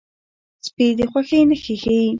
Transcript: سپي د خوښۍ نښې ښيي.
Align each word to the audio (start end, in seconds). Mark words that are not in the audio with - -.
سپي 0.65 0.87
د 0.97 0.99
خوښۍ 1.11 1.41
نښې 1.49 1.75
ښيي. 1.81 2.07